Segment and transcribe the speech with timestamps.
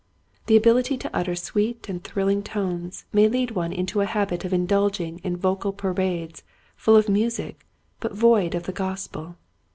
[0.47, 4.51] The abihty to utter sweet and thrilling tones may lead one into a habit of
[4.51, 6.41] indulging in vocal parades
[6.75, 7.67] full of music
[7.99, 9.35] but void of the Gospel.